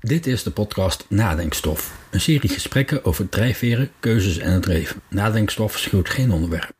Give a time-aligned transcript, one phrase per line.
[0.00, 1.98] Dit is de podcast Nadenkstof.
[2.10, 5.00] Een serie gesprekken over drijfveren, keuzes en het leven.
[5.08, 6.72] Nadenkstof schuwt geen onderwerp.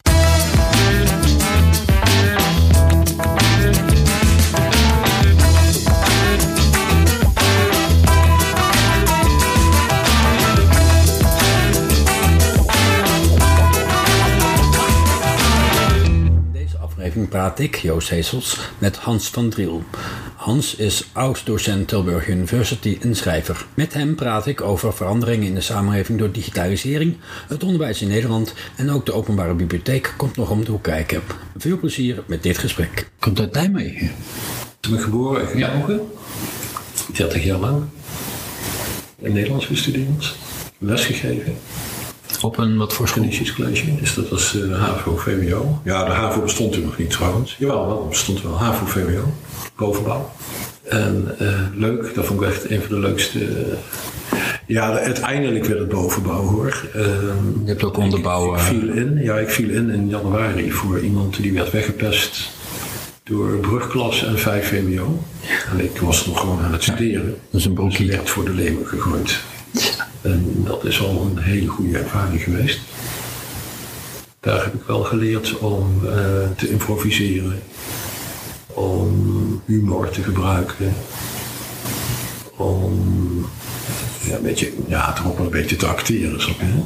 [16.05, 19.84] In deze aflevering praat ik, Joost Heesels, met Hans van Driel.
[20.41, 23.66] Hans is oud-docent Tilburg University en schrijver.
[23.75, 27.16] Met hem praat ik over veranderingen in de samenleving door digitalisering,
[27.48, 31.23] het onderwijs in Nederland en ook de openbare bibliotheek komt nog om de hoek kijken.
[31.56, 33.10] Veel plezier met dit gesprek.
[33.18, 34.10] Komt uit Nijmegen.
[34.80, 36.01] Ik ben geboren in Gelgen,
[37.12, 37.82] 30 jaar lang.
[39.18, 40.34] In Nederlands gestudeerd,
[40.79, 41.57] lesgegeven.
[42.43, 43.23] Op een wat voor school?
[43.23, 45.80] Genetisch college, dus dat was uh, HAVO, VWO.
[45.85, 47.57] Ja, de HAVO bestond toen nog niet trouwens.
[47.59, 48.59] Jawel, wel, bestond wel.
[48.59, 49.35] HAVO, VWO,
[49.77, 50.30] bovenbouw.
[50.83, 53.39] En uh, leuk, dat vond ik echt een van de leukste...
[53.39, 53.73] Uh,
[54.66, 56.85] ja, uiteindelijk werd het bovenbouw hoor.
[56.97, 58.54] Uh, Je hebt ook onderbouw.
[58.54, 62.51] Ik, ik viel in, ja, ik viel in in januari voor iemand die werd weggepest
[63.23, 65.22] door brugklas en 5 VWO.
[65.71, 67.37] En ik was nog gewoon aan het studeren.
[67.50, 68.06] Dat is een broekje.
[68.06, 69.41] Dus werd voor de leeuwen gegooid.
[70.22, 72.81] En dat is al een hele goede ervaring geweest.
[74.41, 76.12] Daar heb ik wel geleerd om uh,
[76.56, 77.62] te improviseren,
[78.66, 80.94] om humor te gebruiken,
[82.56, 83.47] om
[84.22, 86.41] ja, een beetje, ja, toch een beetje te acteren.
[86.41, 86.84] Zo, hè?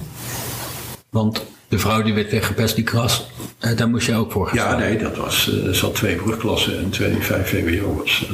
[1.11, 1.45] Want
[1.75, 3.27] de vrouw die werd weggepest, die kras,
[3.61, 6.79] uh, daar moest je ook voor gaan Ja, nee, dat was, uh, zat twee brugklassen
[6.79, 8.31] en twee vijf VWO'ers.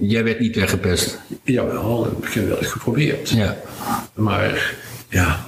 [0.00, 1.18] Jij werd niet weggepest?
[1.44, 3.28] Jawel, in het begin wel eens geprobeerd.
[3.28, 3.56] Ja.
[4.14, 4.74] Maar
[5.08, 5.46] ja,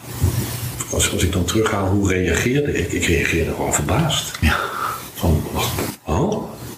[0.91, 2.93] als, als ik dan terughaal, hoe reageerde ik?
[2.93, 4.39] Ik reageerde gewoon verbaasd.
[4.41, 4.57] Ja.
[5.15, 5.43] Van,
[6.05, 6.31] oh,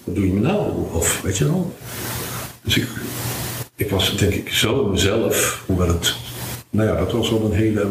[0.05, 0.73] wat doe je me nou?
[0.92, 1.77] Of weet je wel.
[2.62, 2.89] Dus ik,
[3.77, 6.15] ik was denk ik zo mezelf, hoewel het
[6.75, 7.84] nou ja, dat was wel een hele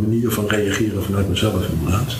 [0.00, 2.16] manier van reageren vanuit mezelf inderdaad.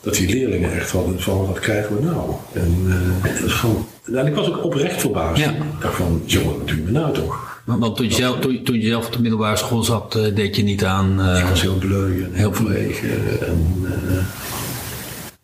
[0.00, 2.30] Dat die leerlingen echt hadden van wat krijgen we nou?
[2.52, 5.42] En, uh, van, en ik was ook oprecht verbaasd.
[5.42, 5.50] Ja.
[5.50, 7.60] Ik dacht van, jongen, wat doe je me nou toch?
[7.64, 10.56] Want, toen, je zelf, toen, toen, je zelf op de middelbare school zat, uh, deed
[10.56, 11.20] je niet aan...
[11.20, 13.10] Uh, ik was heel bleu en heel verlegen.
[13.46, 13.86] En,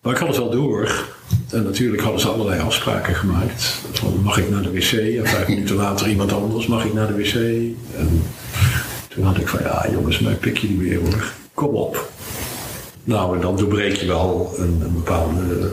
[0.03, 1.05] maar ik had het wel door.
[1.51, 3.75] En natuurlijk hadden ze allerlei afspraken gemaakt.
[3.93, 4.93] Van, mag ik naar de wc?
[4.93, 7.35] En vijf minuten later iemand anders, mag ik naar de wc?
[7.97, 8.23] En,
[9.19, 11.33] toen had ik van, ja jongens, mij pik je niet meer hoor.
[11.55, 12.11] Kom op.
[13.05, 15.65] Nou, en dan doorbreek je wel een, een bepaalde uh,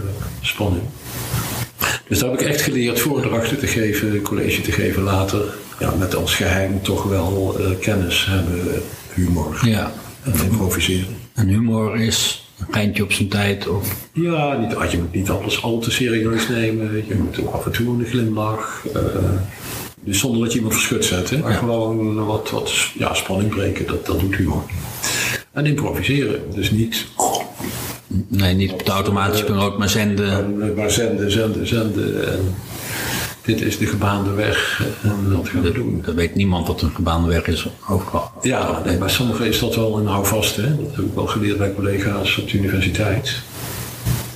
[0.41, 0.83] spanning.
[2.07, 5.53] Dus daar heb ik echt geleerd voordrachten te geven, college te geven later.
[5.79, 8.81] Ja, met als geheim toch wel uh, kennis hebben,
[9.13, 9.91] humor ja.
[10.23, 11.15] en improviseren.
[11.33, 13.67] En humor is een geintje op zijn tijd?
[13.67, 14.09] Of?
[14.13, 17.03] Ja, niet, je moet niet alles al te serieus nemen.
[17.07, 18.85] Je moet af en toe een glimlach.
[18.95, 19.01] Uh,
[20.05, 21.29] dus zonder dat je iemand verschut zet.
[21.29, 21.37] Hè?
[21.37, 24.63] Maar gewoon wat, wat ja, spanning breken, dat, dat doet humor.
[25.51, 27.05] En improviseren, dus niet...
[28.27, 30.61] Nee, niet op de automatische piloot, maar zenden.
[30.61, 32.31] En, maar zenden, zenden, zenden.
[32.31, 32.55] En
[33.41, 36.01] dit is de gebaande weg en dat gaan we dat, doen.
[36.05, 38.31] Dat weet niemand wat een gebaande weg is overal.
[38.41, 40.55] Ja, nee, bij sommigen is dat wel een houvast.
[40.55, 40.75] Hè?
[40.75, 43.41] Dat heb ik wel geleerd bij collega's op de universiteit.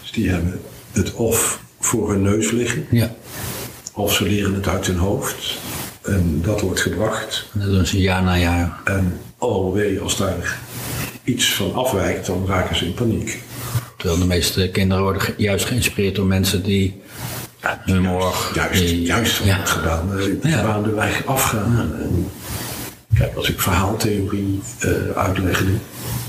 [0.01, 0.59] Dus die hebben
[0.91, 2.86] het of voor hun neus liggen.
[2.91, 3.16] Ja.
[3.99, 5.57] Of ze leren het uit hun hoofd.
[6.01, 7.45] En dat wordt gebracht.
[7.53, 8.79] En dat doen ze jaar na jaar.
[8.83, 9.19] En
[9.73, 10.59] wee, als daar
[11.23, 13.41] iets van afwijkt, dan raken ze in paniek.
[13.97, 17.01] Terwijl de meeste kinderen worden juist geïnspireerd door mensen die
[17.61, 18.51] ja, humor...
[18.53, 19.65] Juist, die, juist van ja.
[19.65, 20.09] gedaan,
[20.83, 21.71] de weg afgaan.
[21.71, 22.03] Ja.
[22.03, 22.27] En,
[23.13, 25.71] kijk, als ik verhaaltheorie uh, uitlegde,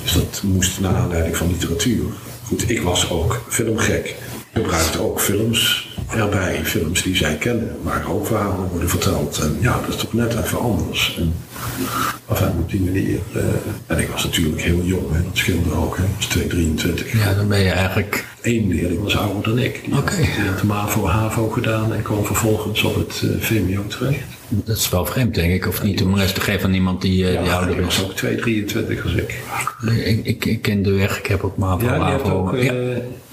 [0.03, 2.05] dus dat moest naar aanleiding van literatuur.
[2.45, 4.07] Goed, ik was ook filmgek.
[4.07, 4.17] Ik
[4.53, 9.39] gebruikte ook films erbij, films die zij kennen, waar ook verhalen worden verteld.
[9.39, 11.17] En ja, dat is toch net even anders.
[11.19, 11.35] En
[12.29, 13.19] enfin, op die manier.
[13.37, 13.43] Uh,
[13.87, 15.97] en ik was natuurlijk heel jong, hè, dat scheelde ook.
[15.97, 16.05] Hè.
[16.05, 17.13] Ik was 2, 23.
[17.13, 18.29] Ja, dan ben je eigenlijk...
[18.43, 19.81] Eén leerling was ouder dan ik.
[19.85, 20.25] Die, okay.
[20.25, 24.25] had, die had de MAVO HAVO gedaan en kwam vervolgens op het uh, VMO terecht.
[24.49, 25.67] Dat is wel vreemd, denk ik.
[25.67, 27.85] Of niet om les te geven aan iemand die, uh, ja, die ouder ik is.
[27.85, 29.41] was ook 2, 23 als ik.
[30.05, 32.31] Ik, ik, ik ken de weg, ik heb ook MAVO, ja, HAVO.
[32.31, 32.73] Ook, ja.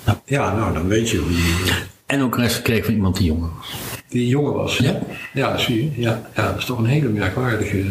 [0.05, 0.21] Ja.
[0.25, 1.73] ja, nou dan weet je hoe je...
[2.07, 3.75] En ook les gekregen van iemand die jonger was.
[4.09, 4.77] Die jonger was?
[4.77, 4.99] Ja.
[5.33, 6.01] Ja, zie je.
[6.01, 7.83] Ja, ja, dat is toch een hele merkwaardige...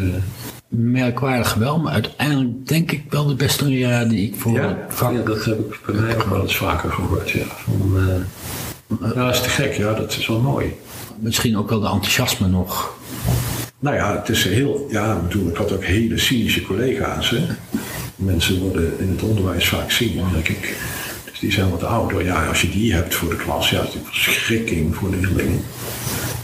[0.69, 5.13] Merkwaardig wel, maar uiteindelijk denk ik wel de beste leraar die ik voor ja, vak...
[5.13, 7.45] Ja, dat heb ik bij mij ook wel eens vaker gehoord, ja.
[7.47, 10.75] Van, uh, ja, dat is te gek, ja, dat is wel mooi.
[11.19, 12.97] Misschien ook wel de enthousiasme nog.
[13.79, 14.87] Nou ja, het is heel...
[14.91, 17.47] Ja, bedoel, ik had ook hele cynische collega's, hè.
[18.17, 20.77] Mensen worden in het onderwijs vaak cynisch, denk ik.
[21.41, 22.25] Dus die zijn wat ouder.
[22.25, 25.17] Ja, als je die hebt voor de klas, ja, dat is een verschrikking voor de
[25.17, 25.63] leerlingen.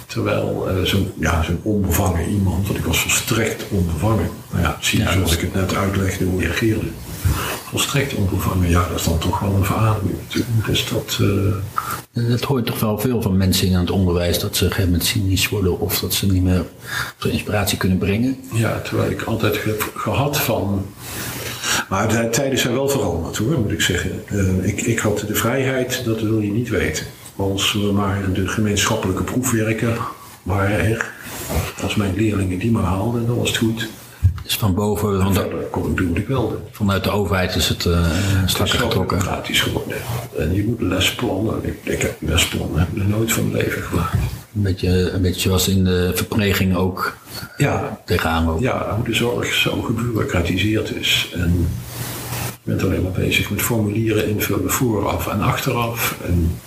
[0.06, 4.30] Terwijl eh, zo'n ja, zo'n onbevangen iemand, want ik was volstrekt onbevangen.
[4.50, 6.86] Nou ja, zie je Ja, zoals ik het net uitlegde hoe ik reageerde.
[7.68, 10.66] Volstrekt onbevangen, ja, dat is dan toch wel een verademing natuurlijk.
[10.66, 14.64] Dus dat, eh, Dat hoort toch wel veel van mensen in het onderwijs, dat ze
[14.64, 16.64] op een gegeven moment cynisch worden of dat ze niet meer
[17.22, 18.36] inspiratie kunnen brengen.
[18.52, 20.86] ja, terwijl ik altijd heb gehad van...
[21.92, 24.10] Maar de tijden zijn wel veranderd hoor, moet ik zeggen.
[24.26, 27.06] Eh, ik, ik had de vrijheid, dat wil je niet weten.
[27.36, 29.94] Als we maar de gemeenschappelijke proefwerken
[30.42, 31.10] waren er.
[31.82, 33.88] Als mijn leerlingen die maar haalden, dan was het goed.
[34.42, 36.26] Dus van boven, van de- kon ik
[36.70, 39.18] vanuit de overheid is het eh Het strakker is getrokken.
[39.18, 39.96] democratisch geworden.
[40.38, 41.54] En je moet lesplannen.
[41.64, 44.14] Ik, ik heb lesplannen nooit van mijn leven gemaakt.
[44.54, 47.16] Een beetje, een beetje zoals in de verpleging ook
[47.56, 48.62] Ja, tegenaan lopen.
[48.62, 51.30] ja, hoe de zorg zo gebureaucratiseerd is.
[51.34, 51.68] En
[52.64, 56.16] je bent alleen maar bezig met formulieren invullen vooraf en achteraf.
[56.26, 56.58] En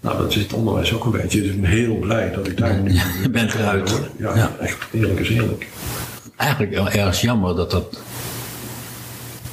[0.00, 1.40] nou, dat is het onderwijs ook een beetje.
[1.40, 2.92] Dus ik ben heel blij dat ik daar nu...
[2.92, 4.00] Ja, je bent eruit.
[4.18, 4.50] Ja, Ja.
[4.60, 5.68] echt eerlijk is eerlijk.
[6.36, 7.98] Eigenlijk wel erg jammer dat dat,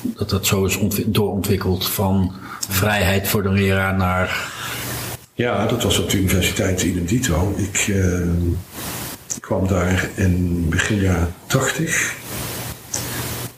[0.01, 2.33] dat, dat zo is ontwi- doorontwikkeld van
[2.69, 4.49] vrijheid voor de leraar naar...
[5.33, 7.55] Ja, dat was op de Universiteit Idem Dito.
[7.57, 8.21] Ik eh,
[9.39, 12.15] kwam daar in begin jaren 80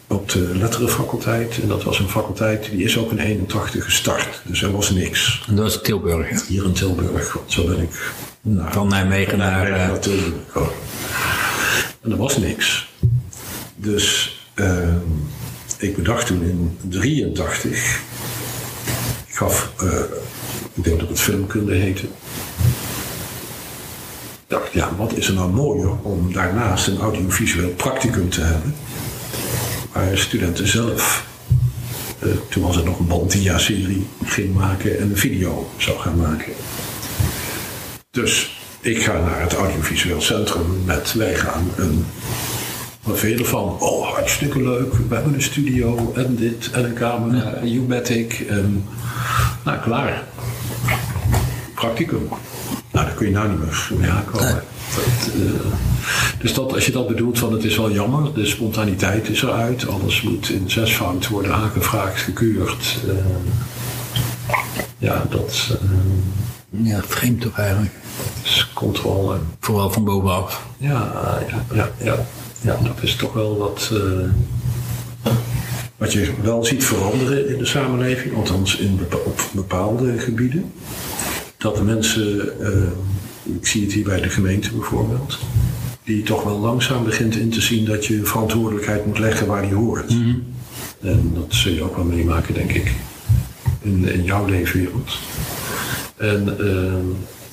[0.08, 1.60] op de letterenfaculteit.
[1.62, 4.42] En dat was een faculteit die is ook in 81 gestart.
[4.44, 5.44] Dus er was niks.
[5.48, 6.30] En dat was Tilburg.
[6.30, 6.38] hè?
[6.48, 8.14] Hier in Tilburg, want zo ben ik
[8.70, 9.70] Van Nijmegen naar...
[9.70, 10.74] naar, eh, Tilburg gekomen.
[12.02, 12.92] En er was niks.
[13.76, 14.96] Dus eh,
[15.78, 18.02] ik bedacht toen in 83,
[19.28, 20.02] ik gaf, eh,
[20.74, 22.06] ik denk dat het filmkunde heette.
[24.48, 28.76] Ik dacht, ja, wat is er nou mooier om daarnaast een audiovisueel practicum te hebben,
[29.92, 31.26] waar studenten zelf,
[32.20, 36.54] eh, toen was het nog een Bandia-serie, ging maken en een video zou gaan maken.
[38.12, 42.06] Dus ik ga naar het audiovisueel centrum met wij gaan een.
[43.06, 43.80] Vind je ervan?
[43.80, 44.94] Oh, hartstikke leuk.
[44.94, 48.46] We hebben een studio en dit en een camera en Umatic.
[48.50, 48.86] En,
[49.64, 50.24] nou, klaar.
[51.88, 52.28] Practicum.
[52.92, 54.64] Nou, daar kun je nou niet meer mee aankomen.
[54.96, 55.42] Dat, eh,
[56.40, 59.88] dus dat, als je dat bedoelt van het is wel jammer, de spontaniteit is eruit.
[59.88, 62.98] Alles moet in zesvoud worden aangevraagd, gekeurd.
[63.08, 63.16] eh,
[64.98, 67.92] ja, dat eh, Ja, vreemd toch eigenlijk.
[68.44, 69.38] is controle.
[69.60, 70.66] Vooral van bovenaf.
[70.78, 71.12] Ja,
[71.50, 72.26] ja, ja, ja.
[72.62, 73.92] ja dat is toch wel wat,
[75.98, 80.72] wat je wel ziet veranderen in de samenleving, althans in bepa- op bepaalde gebieden.
[81.64, 85.40] Dat de mensen, eh, ik zie het hier bij de gemeente bijvoorbeeld,
[86.04, 89.74] die toch wel langzaam begint in te zien dat je verantwoordelijkheid moet leggen waar die
[89.74, 90.12] hoort.
[91.02, 92.92] En dat zul je ook wel meemaken, denk ik,
[93.82, 95.18] in, in jouw leefwereld.
[96.18, 96.94] En, eh,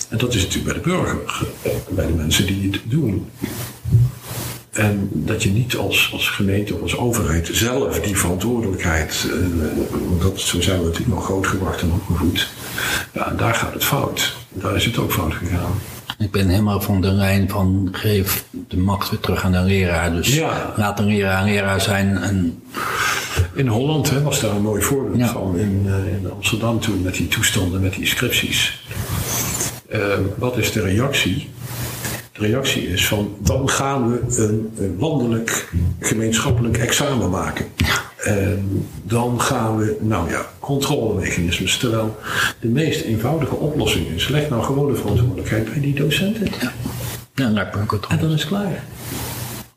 [0.09, 1.47] en dat is natuurlijk bij de burger,
[1.89, 3.27] bij de mensen die het doen.
[4.73, 10.41] En dat je niet als, als gemeente of als overheid zelf die verantwoordelijkheid, eh, dat,
[10.41, 12.49] zo zijn we natuurlijk nog grootgebracht en opgevoed.
[13.13, 14.37] Ja, daar gaat het fout.
[14.49, 15.73] Daar is het ook fout gegaan.
[16.19, 20.13] Ik ben helemaal van de lijn van geef de macht weer terug aan de leraar.
[20.13, 20.73] Dus Ja.
[20.77, 22.17] laat een leraar een leraar zijn.
[22.17, 22.63] En
[23.55, 25.27] In Holland hè, was daar een mooi voorbeeld Ja.
[25.33, 25.59] van.
[25.59, 28.85] In, eh, in Amsterdam toen met die toestanden, met die scripties.
[29.89, 30.01] Eh,
[30.39, 31.49] wat is de reactie?
[32.41, 37.67] Reactie is van dan gaan we een, een landelijk gemeenschappelijk examen maken.
[38.17, 41.77] En dan gaan we, nou ja, controlemechanismes.
[41.77, 42.17] Terwijl
[42.61, 46.49] de meest eenvoudige oplossing is, leg nou gewoon de verantwoordelijkheid bij die docenten.
[47.35, 48.85] ja, ik het En dan is het klaar.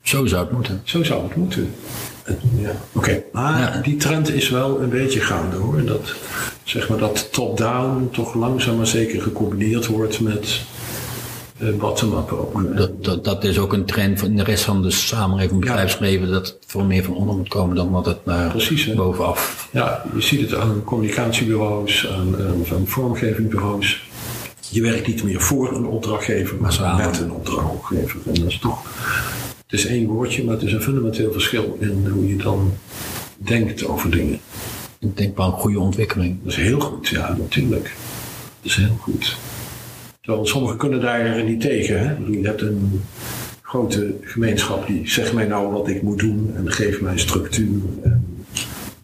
[0.02, 0.82] Zo zou het moeten.
[0.84, 1.74] Zo zou het moeten.
[2.24, 2.72] En, Ja.
[2.92, 3.82] Oké, maar Ja.
[3.82, 5.86] die trend is wel een beetje gaande hoor.
[5.86, 6.14] Dat,
[6.64, 10.62] zeg maar, dat top-down toch langzaam maar zeker gecombineerd wordt met
[11.72, 12.78] bottom-up ook.
[12.78, 16.48] Dat, dat, dat is ook een trend in de rest van de samenleving, bedrijfsleven, dat
[16.48, 19.68] het veel meer van onder moet komen dan dat het naar Precies, bovenaf.
[19.72, 24.04] Ja, je ziet het aan communicatiebureaus, aan, aan, aan vormgevingbureaus.
[24.70, 27.06] Je werkt niet meer voor een opdrachtgever, maar samen.
[27.06, 28.20] met een opdrachtgever.
[28.26, 28.84] En dat is toch,
[29.66, 32.74] het is één woordje, maar het is een fundamenteel verschil in hoe je dan
[33.38, 34.40] denkt over dingen.
[35.00, 36.38] Ik denk wel een goede ontwikkeling.
[36.44, 37.96] Dat is heel goed, ja, natuurlijk.
[38.62, 39.38] Dat is heel goed.
[40.24, 42.00] Terwijl sommigen kunnen daar niet tegen.
[42.00, 42.12] Hè?
[42.12, 43.02] Ik bedoel, Je hebt een
[43.62, 47.82] grote gemeenschap die zegt mij nou wat ik moet doen en geeft mij structuur.
[48.04, 48.46] En,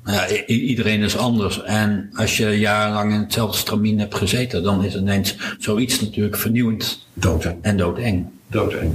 [0.04, 1.64] Nou Ja, iedereen is anders.
[1.64, 7.08] En als je jarenlang in hetzelfde stramien hebt gezeten, dan is ineens zoiets natuurlijk vernieuwend
[7.14, 7.58] doodeng.
[7.62, 8.26] en doodeng.
[8.48, 8.94] Doodeng.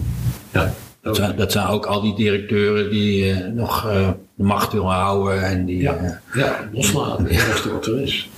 [0.52, 4.72] Ja, Dat zijn, dat zijn ook al die directeuren die eh, nog eh, de macht
[4.72, 5.80] willen houden en die.
[5.80, 7.24] Ja, eh, ja loslaten.
[7.24, 8.28] Het ergste wat er is.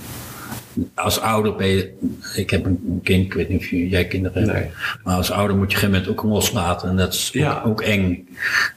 [0.93, 1.93] Als ouder ben je,
[2.35, 4.69] ik heb een kind, ik weet niet of jij kinderen hebt, Nee.
[5.03, 7.41] maar als ouder moet je op een gegeven moment ook loslaten en dat is ook,
[7.41, 7.61] Ja.
[7.65, 8.27] ook eng.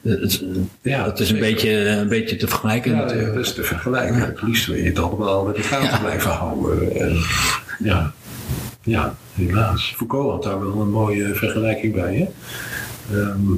[0.01, 0.43] Het, is-
[0.81, 1.51] Ja, het is een zeker.
[1.53, 4.15] beetje, een beetje te vergelijken Ja, dat is te vergelijken.
[4.21, 5.99] Het liefst wil je het allemaal met elkaar Ja.
[5.99, 6.95] blijven houden.
[6.99, 7.17] En,
[7.83, 8.13] ja.
[8.83, 9.93] ja, helaas.
[9.95, 12.15] Foucault had daar wel een mooie vergelijking bij.
[12.15, 12.27] Hè?
[13.19, 13.53] Ehm,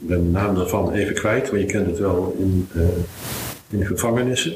[0.00, 3.86] ik ben de naam daarvan even kwijt, maar je kent het wel in, eh, in
[3.86, 4.54] gevangenissen.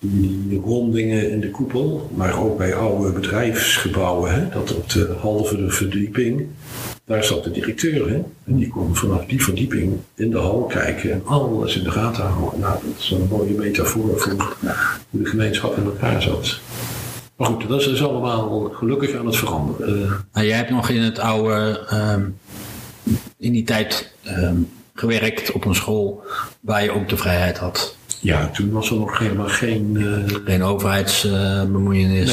[0.00, 4.34] Die, rondingen in de koepel, maar ook bij oude bedrijfsgebouwen.
[4.34, 4.48] Hè?
[4.48, 6.46] Dat op de halve verdieping,
[7.04, 8.14] daar zat de directeur.
[8.44, 12.24] En die kon vanaf die verdieping in de hal kijken en alles in de gaten
[12.24, 12.60] houden.
[12.60, 14.56] Nou, dat is een mooie metafoor voor
[15.10, 16.60] hoe de gemeenschap in elkaar zat.
[17.36, 20.26] Maar goed, dat is dus allemaal gelukkig aan het veranderen.
[20.32, 22.24] Nou, jij hebt nog in het oude, ehm,
[23.36, 24.56] in die tijd ehm,
[24.94, 26.22] gewerkt op een school
[26.60, 27.96] waar je ook de vrijheid had.
[28.20, 29.96] Ja, toen was er nog helemaal geen...
[30.28, 32.28] eh, Geen overheidsbemoeienis.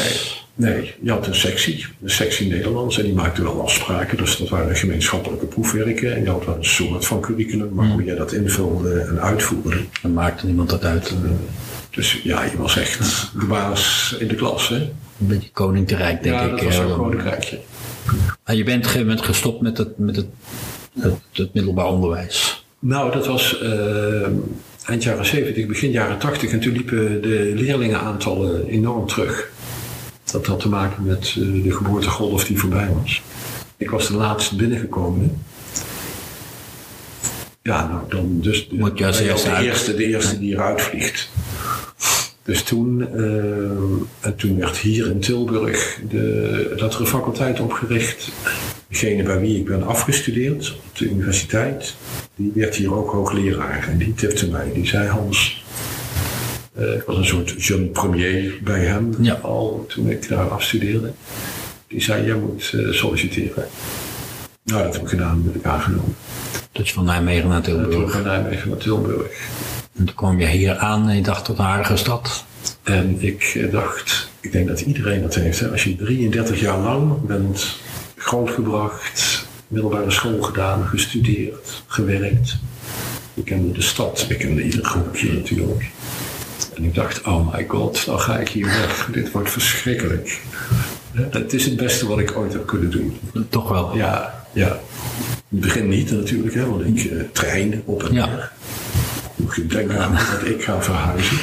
[0.56, 4.18] Nee, nee, je had een sectie, een sectie Nederlands, en die maakte wel afspraken.
[4.18, 6.16] Dus dat waren gemeenschappelijke proefwerken.
[6.16, 9.78] En je had wel een soort van curriculum, maar hoe jij dat invulde en uitvoerde.
[10.02, 11.10] Dan maakte niemand dat uit.
[11.10, 11.38] Een
[11.90, 14.90] Dus ja, je was echt de baas in de klas, hè?
[15.18, 16.52] beetje koning te rijk, denk ja, ik.
[16.52, 17.60] dat was eh, een koninkrijkje.
[18.46, 20.26] Maar je bent op een gegeven moment gestopt met het, met het,
[21.00, 22.66] het, het middelbaar onderwijs.
[22.80, 24.28] Nou, dat was eh,
[24.88, 26.52] eind jaren 70, begin jaren 80.
[26.52, 29.50] En toen liepen de leerlingenaantallen enorm terug.
[30.32, 33.22] Dat had te maken met eh, de geboortegolf die voorbij was.
[33.78, 35.42] Ik was de laatste binnengekomen.
[37.62, 41.30] Ja, nou dan dus de, eerste de, eerste, de eerste die eruit vliegt.
[42.48, 48.30] Dus toen, eh, en toen werd hier in Tilburg de latere faculteit opgericht.
[48.90, 51.96] Degene bij wie ik ben afgestudeerd op de universiteit,
[52.36, 53.88] die werd hier ook hoogleraar.
[53.92, 55.64] En die tipte mij, die zei Hans,
[56.74, 59.34] eh, ik was een soort jeune premier bij hem Ja.
[59.34, 61.12] al toen ik daar afstudeerde.
[61.88, 63.66] Die zei, jij moet eh, solliciteren.
[64.64, 66.16] Nou, dat heb ik gedaan, dat heb ik aangenomen.
[66.72, 68.12] Dus van Nijmegen naar Tilburg.
[68.12, 69.50] van Nijmegen naar Tilburg.
[69.98, 72.46] En toen kwam je hier aan en je dacht tot een aardige stad.
[72.84, 75.60] En ik dacht, ik denk dat iedereen dat heeft.
[75.60, 75.70] Hè?
[75.70, 77.78] Als je 33 jaar lang bent
[78.16, 82.58] grootgebracht, middelbare school gedaan, gestudeerd, gewerkt.
[83.34, 85.90] Ik kende de stad, ik kende ieder groepje natuurlijk.
[86.76, 89.10] En ik dacht, oh my god, dan ga ik hier weg.
[89.12, 90.42] Dit wordt verschrikkelijk.
[91.12, 93.20] Het is het beste wat ik ooit heb kunnen doen.
[93.50, 93.96] Toch wel.
[93.96, 94.80] Ja, ja.
[95.50, 98.52] In het begin niet natuurlijk, hè, want ik uh, trein op en neer.
[99.56, 101.38] Denken aan dat ik ga verhuizen.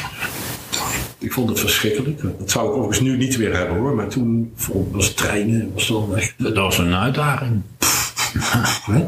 [1.18, 2.22] Ik vond het verschrikkelijk.
[2.38, 3.94] Dat zou ik overigens nu niet weer hebben hoor.
[3.94, 4.52] Maar toen
[4.90, 6.34] was treinen was dan echt.
[6.36, 7.62] Dat was een uitdaging.
[8.92, 9.04] Hè?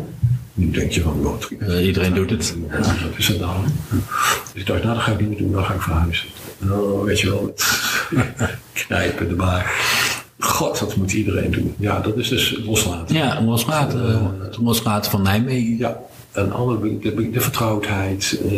[0.55, 1.51] Nu denk je van, wat?
[1.59, 2.57] Eh, iedereen doet het.
[2.71, 3.65] Ja, dat is het dan.
[4.53, 6.29] Dus ik dacht, nou dat ga ik niet meer doen, dan ga ik verhuizen.
[6.61, 7.55] En dan weet je wel,
[8.87, 9.95] knijpen de maag.
[10.39, 11.75] God, dat moet iedereen doen.
[11.79, 13.17] Ja, dat is dus loslaten.
[13.17, 15.77] Ja, loslaten, het loslaten van Nijmegen.
[15.79, 16.01] Ja,
[16.37, 18.51] en alle, de, de vertrouwdheid, eh,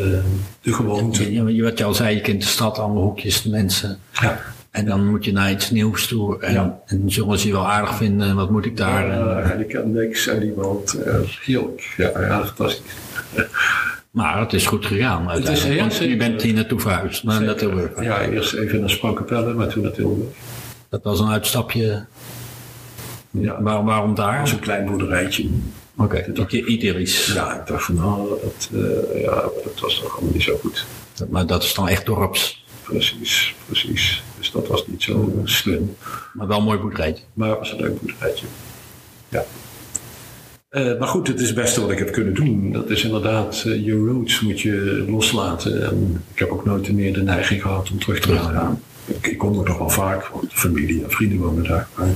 [0.61, 1.33] de gewoonte.
[1.33, 3.99] Je- Wat je al zei, je kent de stad, alle hoekjes, de mensen.
[4.13, 4.41] Ja.
[4.71, 6.39] En dan moet je naar iets nieuws toe.
[6.41, 6.79] En, Ja.
[6.87, 8.37] en zullen ze je wel aardig vinden.
[8.37, 9.11] Wat moet ik daar?
[9.11, 10.99] En- Uh, en ik ken niks en iemand.
[11.07, 11.95] Uh, heerlijk.
[11.97, 12.83] Ja, ja, fantastisch.
[14.11, 15.75] maar het is goed gegaan uiteindelijk.
[15.75, 17.25] ja, want je bent hier naartoe verhuisd.
[17.25, 18.03] Naar, naar Tilburg.
[18.03, 20.29] Ja, eerst even naar Sprankapelle, maar toen naar Tilburg.
[20.89, 22.05] Dat was een uitstapje.
[23.31, 24.41] Ja, Waar, waarom dat daar?
[24.41, 25.49] was een klein boerderijtje.
[25.99, 26.61] Oké, okay.
[26.61, 27.33] idyllisch.
[27.35, 30.87] Ja, ik dacht van, nou, dat, uh, ja, dat was toch allemaal niet zo goed.
[31.31, 32.65] Maar dat is dan echt dorps.
[32.83, 34.23] Precies, precies.
[34.39, 35.97] Dus dat was niet zo slim.
[36.33, 37.25] Maar wel een mooi boerderijtje.
[37.35, 38.47] Maar het was een leuk boerderijtje.
[39.29, 39.45] Ja.
[40.71, 42.73] Uh, maar goed, het is het beste wat ik heb kunnen doen.
[42.73, 45.87] Dat is inderdaad, uh, je roots moet je loslaten.
[45.89, 48.83] En ik heb ook nooit meer de neiging gehad om terug te gaan.
[49.05, 51.89] Ik, ik kom er nog wel vaak, want familie en vrienden wonen daar.
[51.95, 52.09] Maar...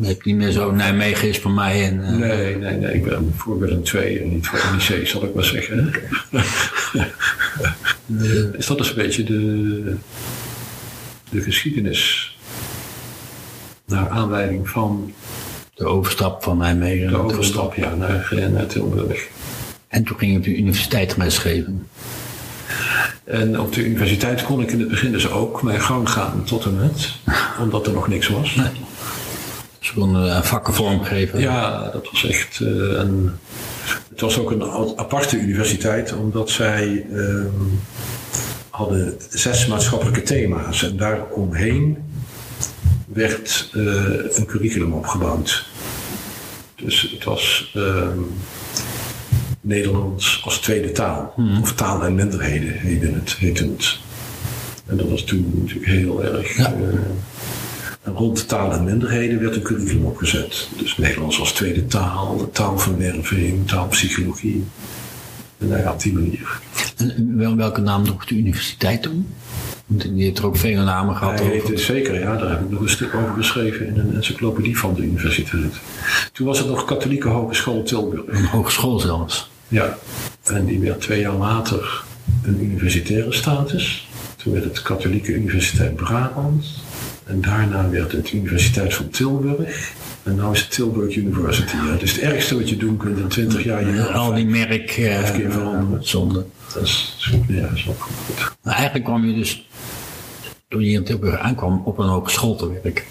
[0.00, 1.84] Je hebt niet meer zo Nijmegen is voor mij.
[1.84, 2.10] En, uh...
[2.10, 2.94] Nee, nee, nee.
[2.94, 5.92] Ik ben voor Willem II en niet voor NEC, zal ik maar zeggen.
[8.06, 9.94] dus dat is een beetje de,
[11.30, 12.36] de geschiedenis.
[13.86, 15.12] Naar aanleiding van
[15.74, 17.08] de overstap van Nijmegen.
[17.08, 19.28] De overstap, ja, naar, naar Tilburg.
[19.88, 21.88] En toen ging je op de universiteit lesgeven.
[23.24, 26.64] En op de universiteit kon ik in het begin dus ook mijn gang gaan tot
[26.64, 27.12] en met,
[27.60, 28.54] omdat er nog niks was.
[28.54, 28.70] Nee.
[29.86, 31.40] Ze konden vakken vormgeven.
[31.40, 33.30] Ja, dat was echt uh, een.
[34.10, 34.62] Het was ook een
[34.96, 37.44] aparte universiteit, omdat zij uh,
[38.70, 40.82] hadden zes maatschappelijke thema's.
[40.82, 41.98] En daaromheen
[43.06, 43.94] werd uh,
[44.36, 45.66] een curriculum opgebouwd.
[46.74, 48.08] Dus het was uh,
[49.60, 51.32] Nederlands als tweede taal.
[51.34, 51.60] Hmm.
[51.60, 53.36] Of taal en minderheden heette het.
[53.38, 53.98] Heette het.
[54.86, 56.56] En dat was toen natuurlijk heel erg.
[56.56, 56.64] Ja.
[56.72, 56.98] eh,
[58.06, 60.68] en rond taal en minderheden werd een curriculum opgezet.
[60.78, 64.64] Dus Nederlands als tweede taal, taalverwerving, taalpsychologie.
[65.58, 66.60] En ja, op die manier.
[66.96, 69.26] En wel, welke naam droeg de universiteit toen?
[69.86, 71.38] Want die heeft er ook vele namen gehad.
[71.38, 71.68] Hij over.
[71.68, 74.94] heette, zeker, ja, daar heb ik nog een stuk over geschreven in een encyclopedie van
[74.94, 75.74] de universiteit.
[76.32, 78.22] Toen was het nog Katholieke Hogeschool Tilburg.
[78.26, 79.50] Een hogeschool zelfs.
[79.68, 79.98] Ja,
[80.42, 82.04] en die werd twee jaar later
[82.42, 84.08] een universitaire status.
[84.36, 86.66] Toen werd het Katholieke Universiteit Brabant.
[87.26, 89.92] En daarna werd het Universiteit van Tilburg.
[90.22, 91.76] En nu is het Tilburg University.
[91.76, 91.92] Ja.
[91.92, 93.94] Het is het ergste wat je doen kunt in 20 jaar.
[93.94, 96.04] Je Al die merk Vijf keer eh veranderen.
[96.06, 96.44] zonde.
[96.74, 98.00] Dat is goed nergens op.
[98.00, 98.52] Goed.
[98.62, 99.68] Maar eigenlijk kwam je dus,
[100.68, 103.04] toen je in Tilburg aankwam, op een hogeschool te werken.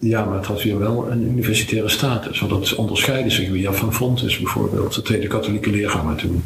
[0.00, 2.40] Ja, maar het had weer wel een universitaire status.
[2.40, 4.94] Want dat onderscheidde zich weer van Fontes bijvoorbeeld.
[4.94, 6.44] Dat tweede katholieke leergangen toen.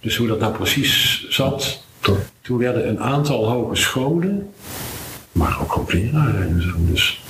[0.00, 1.84] Dus hoe dat nou precies zat.
[2.40, 4.48] Toen werden een aantal hogescholen,
[5.36, 6.70] maar ook hoogleraren en zo.
[6.78, 7.22] Dus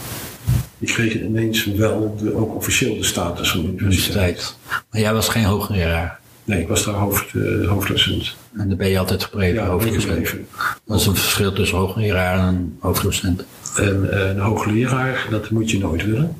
[0.78, 4.56] die kregen ineens wel de, ook officieel de status van universiteit.
[4.90, 6.20] Maar jij was geen hoogleraar.
[6.44, 8.36] Nee, ik was daar hoofd, eh, hoofddocent.
[8.56, 10.46] En daar ben je altijd gebleven, Ja, ingeschreven.
[10.84, 13.44] Dat is een verschil tussen hoogleraar en hoofddocent.
[13.76, 16.36] En eh, een hoogleraar, dat moet je nooit willen.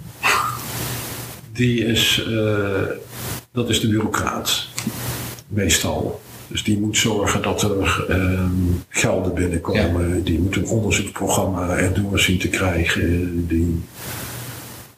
[1.52, 2.82] Die is, eh,
[3.52, 4.66] dat is de bureaucraat,
[5.48, 6.20] meestal.
[6.48, 8.50] Dus die moet zorgen dat er ehm,
[8.88, 10.24] gelden binnenkomen.
[10.24, 13.46] Die moet een onderzoeksprogramma erdoor zien te krijgen.
[13.48, 13.82] Die,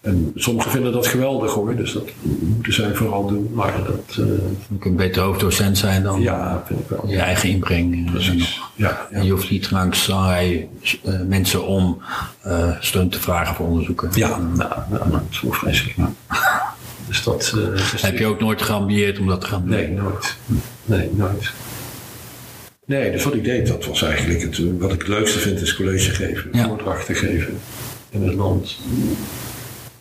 [0.00, 2.08] en sommigen vinden dat geweldig hoor, dus dat
[2.40, 3.50] moeten zij vooral doen.
[3.54, 4.24] Maar dat, eh,
[4.68, 7.04] Je kunt beter hoofddocent zijn dan ja, vind ik wel.
[7.08, 8.06] je eigen inbreng.
[8.06, 8.60] eh, Precies.
[8.74, 10.68] Ja, En je hoeft niet langs allerlei
[11.04, 11.98] eh, mensen om
[12.80, 14.10] steun te vragen voor onderzoeken.
[14.14, 15.96] ja nou, nou, dat is wel vreselijk.
[17.08, 19.70] Dus dat, eh, dus Heb je ook nooit geambieerd om dat te gaan doen?
[19.70, 20.36] Nee, nooit.
[20.84, 21.50] Nee, nooit.
[22.84, 25.76] Nee, dus wat ik deed, dat was eigenlijk het, wat ik het leukste vind, is
[25.76, 26.50] college geven.
[26.52, 26.66] Ja.
[26.66, 27.58] Voordrachten geven
[28.10, 28.78] in het land.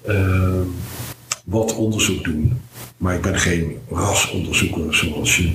[0.05, 0.65] Ehm,
[1.45, 2.61] wat onderzoek doen.
[2.97, 5.51] Maar ik ben geen rasonderzoeker zoals je,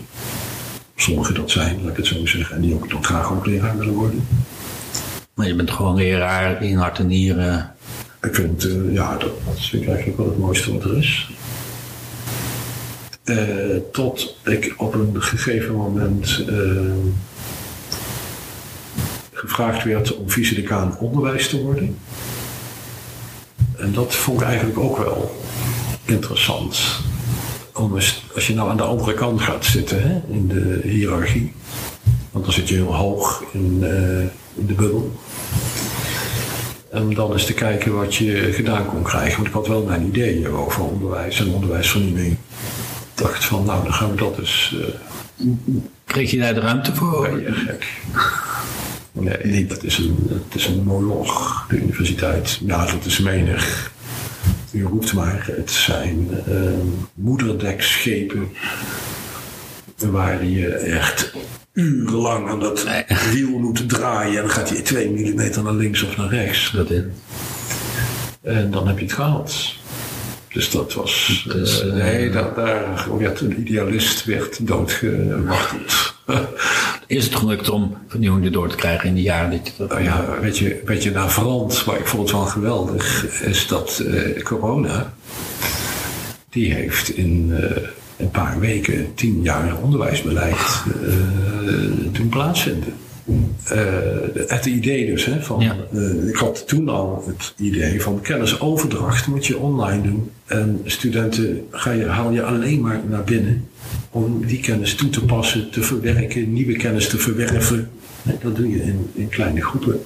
[0.96, 2.56] sommigen dat zijn, laat ik het zo zeggen.
[2.56, 4.26] En die ook nog graag ook leraar willen worden.
[5.34, 7.74] Maar je bent gewoon leraar in hart en nieren.
[8.22, 11.30] Ik vind, eh, ja, dat, dat vind ik eigenlijk wel het mooiste wat er is.
[13.24, 13.36] Eh,
[13.92, 16.56] tot ik op een gegeven moment eh,
[19.32, 21.98] gevraagd werd om vice-decaan onderwijs te worden.
[23.76, 25.40] En dat vond ik eigenlijk ook wel
[26.04, 27.00] interessant.
[27.72, 27.94] Om
[28.34, 31.52] als je nou aan de andere kant gaat zitten hè, in de hiërarchie,
[32.30, 34.20] want dan zit je heel hoog in, eh,
[34.54, 35.12] in de bubbel.
[36.90, 39.36] En dan eens te kijken wat je gedaan kon krijgen.
[39.36, 42.36] Want ik had wel mijn ideeën over onderwijs en onderwijsvernieuwing.
[43.14, 44.74] Ik dacht van, nou, dan gaan we dat eens...
[44.80, 45.46] eh
[46.04, 47.40] Kreeg je daar de ruimte voor?
[47.40, 47.86] je gek.
[49.12, 52.60] Nee, dat is een, het is een monoloog, de universiteit.
[52.66, 53.92] Ja, dat is menig.
[54.70, 56.54] U roept maar, het zijn eh,
[57.14, 58.48] moederdekschepen
[59.96, 61.32] waar je echt
[61.72, 62.86] urenlang aan dat
[63.32, 64.36] wiel moet draaien.
[64.36, 66.70] En dan gaat hij 2 mm naar links of naar rechts.
[66.74, 67.02] Dat is.
[68.42, 69.74] En dan heb je het gehaald.
[70.52, 71.44] Dus dat was.
[71.48, 76.14] Dus, eh, eh, nee, daar, daar werd een idealist werd doodgemarteld.
[77.06, 79.88] Is het gelukt om vernieuwing erdoor te krijgen in die jaren dat je dat...
[79.88, 83.98] Nou ja, weet je, weet je navrant, maar ik vond het wel geweldig, is dat
[83.98, 85.14] eh, corona,
[86.50, 87.54] die heeft in
[88.16, 90.82] een paar weken tien jaar onderwijsbeleid
[92.12, 92.94] doen plaatsvinden.
[93.64, 93.78] Eh,
[94.46, 95.76] het idee dus, hè, van, Ja.
[95.92, 100.30] eh, ik had toen al het idee van kennisoverdracht moet je online doen.
[100.46, 103.68] En studenten ga je, haal je alleen maar naar binnen
[104.10, 107.90] om die kennis toe te passen, te verwerken, nieuwe kennis te verwerven.
[108.22, 110.00] Nee, dat doe je in, in kleine groepen.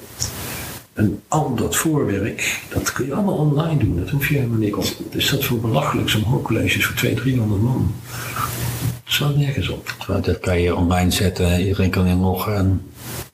[0.93, 3.97] En al dat voorwerk, dat kun je allemaal online doen.
[3.97, 4.85] Dat hoef je helemaal niet op.
[5.11, 7.95] Dus dat voor belachelijk zo'n hoogcolleges voor 200, 300 man.
[9.05, 9.95] Dat slaat nergens op.
[10.23, 12.57] Dat kan je online zetten, iedereen kan inloggen.
[12.57, 12.81] En...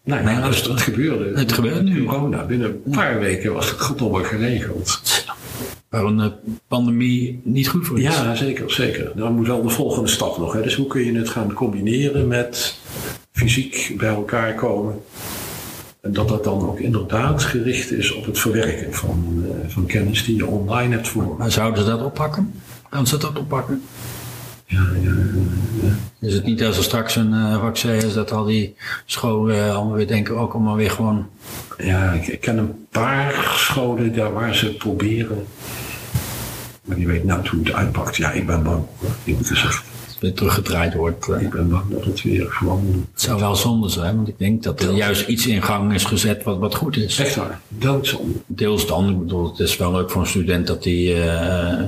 [0.05, 1.39] Nee, Nee, maar dat gebeurde.
[1.39, 2.05] Het gebeurt nu.
[2.05, 2.45] Corona.
[2.45, 5.01] Binnen een paar weken was het goddomme geregeld.
[5.89, 6.27] Waar een eh,
[6.69, 8.05] pandemie niet goed voor is.
[8.05, 9.13] Ja, zeker, zeker.
[9.15, 10.53] Dan moet wel de volgende stap nog.
[10.53, 10.63] Hè.
[10.63, 12.79] Dus hoe kun je het gaan combineren met
[13.33, 15.01] fysiek bij elkaar komen?
[16.01, 20.25] En dat dat dan ook inderdaad gericht is op het verwerken van, eh, van kennis
[20.25, 21.35] die je online hebt voor.
[21.39, 22.53] Maar zouden ze dat oppakken?
[22.89, 23.83] Kan ze dat oppakken?
[24.73, 24.87] Ja.
[26.21, 29.75] Is het niet als er straks een eh, vaccin is dat al die scholen eh,
[29.75, 31.29] allemaal weer denken ook allemaal weer gewoon...
[31.79, 35.47] Ja, ik, ken een paar scholen daar waar ze proberen.
[36.85, 38.17] Maar die weet nou hoe het uitpakt.
[38.17, 39.85] Ja, ik ben bang, hoor, eerlijk gezegd.
[40.23, 41.29] Weer teruggedraaid wordt.
[41.29, 43.07] Ik ben bang dat het weer gewoon...
[43.13, 46.05] Het zou wel zonde zijn, want ik denk dat er juist iets in gang is
[46.05, 47.19] gezet wat, wat goed is.
[47.19, 48.39] Echt waar, doodzonde.
[48.47, 51.25] Deels dan, ik bedoel, het is wel leuk voor een student dat hij uh,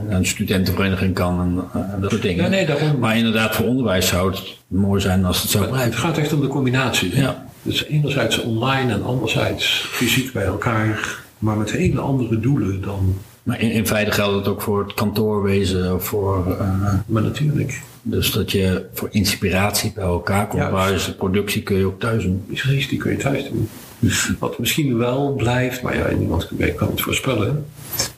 [0.09, 2.45] naar een studentenvereniging kan en uh, dat soort dingen.
[2.45, 2.99] Ja, nee, daarom.
[2.99, 5.85] Maar inderdaad, voor onderwijs zou het mooi zijn als het zo blijft.
[5.85, 7.17] Het gaat echt om de combinatie.
[7.17, 7.47] Ja.
[7.63, 13.15] Dus enerzijds online en anderzijds fysiek bij elkaar, maar met hele andere doelen dan.
[13.43, 16.47] Maar in, in feite geldt het ook voor het kantoorwezen of voor.
[16.61, 17.83] Uh, maar natuurlijk.
[18.07, 20.63] Dus dat je voor inspiratie bij elkaar komt.
[20.63, 21.07] Juist.
[21.07, 22.45] de productie kun je ook thuis doen.
[22.47, 23.69] Precies, die kun je thuis doen.
[24.39, 27.67] Wat misschien wel blijft, maar ja, niemand kan het voorspellen,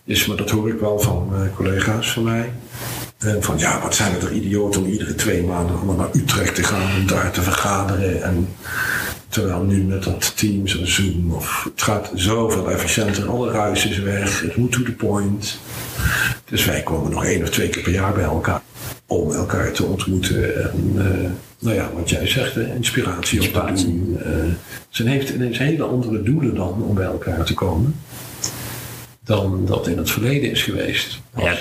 [0.05, 2.53] is, maar dat hoor ik wel van uh, collega's van mij.
[3.18, 6.62] En van ja, wat zijn er idioten om iedere twee maanden allemaal naar Utrecht te
[6.62, 8.22] gaan om daar te vergaderen.
[8.22, 8.49] En
[9.29, 13.99] terwijl nu met dat Teams en Zoom, of het gaat zoveel efficiënter, alle ruis is
[13.99, 15.59] weg, het moet to the point.
[16.44, 18.62] Dus wij komen nog één of twee keer per jaar bij elkaar
[19.07, 20.62] om elkaar te ontmoeten.
[20.70, 23.87] En uh, nou ja, wat jij zegt, inspiratie, inspiratie.
[23.87, 24.18] op te doen.
[24.27, 24.53] Uh,
[24.88, 27.94] ze heeft ineens hele andere doelen dan om bij elkaar te komen
[29.27, 31.20] dan dat in het verleden is geweest.
[31.37, 31.55] Ja,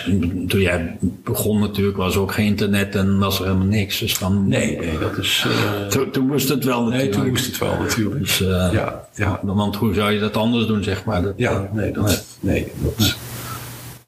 [0.47, 3.99] toen jij begon natuurlijk was er ook geen internet en was er helemaal niks.
[3.99, 5.45] Dus dan, nee, nee, dat is...
[5.47, 7.11] Uh, toen, toen moest het wel natuurlijk.
[7.11, 8.19] Nee, toen moest het wel natuurlijk.
[8.19, 9.39] Dus, ja, ja.
[9.43, 11.21] Want hoe zou je dat anders doen, zeg maar?
[11.21, 13.17] Dat, ja, nee, dat, nee, dat,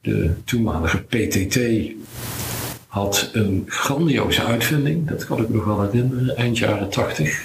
[0.01, 1.57] de toenmalige PTT
[2.87, 5.09] had een grandioze uitvinding.
[5.09, 7.43] Dat kan ik nog wel herinneren, eind jaren tachtig.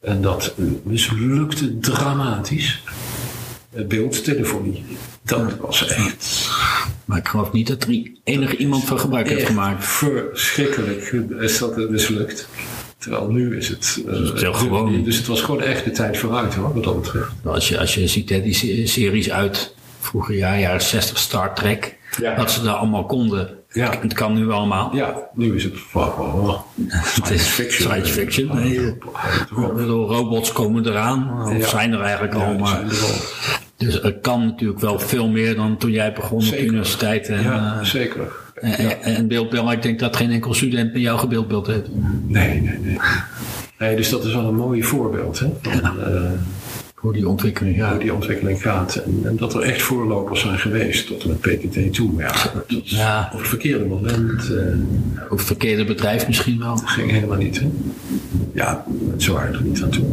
[0.00, 2.82] En dat mislukte dramatisch
[3.70, 4.84] beeldtelefonie.
[5.22, 6.50] Dat was echt.
[7.04, 9.84] Maar ik geloof niet dat er enig iemand van gebruik heeft gemaakt.
[9.84, 12.48] Verschrikkelijk is dat mislukt.
[12.98, 14.02] Terwijl nu is het.
[14.06, 15.04] Uh, dus, het heel gewoon.
[15.04, 17.30] dus het was gewoon echt de tijd vooruit hoor, wat dat betreft.
[17.44, 21.98] Als je, als je ziet hè, die series uit vroeger jaar, jaren 60, Star Trek.
[22.20, 22.34] Ja.
[22.34, 23.48] Dat ze daar allemaal konden.
[23.72, 23.94] Ja.
[24.00, 24.96] Het kan nu allemaal.
[24.96, 26.60] Ja, nu is het wow,
[27.04, 27.90] science fiction.
[27.90, 28.56] Science fiction.
[28.56, 28.98] Nee.
[29.86, 31.42] Robots komen eraan.
[31.42, 31.66] Of ja.
[31.66, 32.58] zijn er eigenlijk al.
[32.58, 32.82] Maar,
[33.76, 36.58] dus het kan natuurlijk wel veel meer dan toen jij begon zeker.
[36.58, 37.28] op de universiteit.
[37.28, 38.32] En, ja, uh, zeker.
[38.54, 38.90] En, ja.
[38.90, 41.88] en beeldbeeld, ik denk dat geen enkel student met jou gebeeldbeeld heeft.
[42.26, 42.98] Nee, nee, nee.
[43.78, 45.38] Nee, dus dat is wel een mooi voorbeeld.
[45.38, 45.94] Hè, van, ja.
[46.08, 46.30] uh,
[47.02, 47.90] hoe die ontwikkeling gaat.
[47.90, 48.94] Hoe die ontwikkeling gaat.
[48.94, 52.12] En, en, dat er echt voorlopers zijn geweest tot en met PTT toe.
[52.12, 53.30] Maar ja, dat ja.
[53.32, 54.50] op het verkeerde moment.
[54.50, 56.74] Uh, op het verkeerde bedrijf misschien wel.
[56.74, 57.60] Dat ging helemaal niet.
[57.60, 57.70] Hè?
[58.52, 58.84] Ja,
[59.16, 60.04] zo waren er niet aan toe.